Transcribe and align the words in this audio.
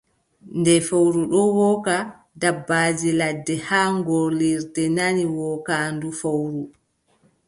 Nde 0.59 0.73
fowru 0.87 1.21
ɗon 1.31 1.49
wooka, 1.57 1.95
dabbaaji 2.41 3.09
ladde 3.19 3.55
haa 3.67 3.89
ngoolirde 3.99 4.83
nani 4.97 5.23
wookaandu 5.35 6.07
fowru. 6.19 6.61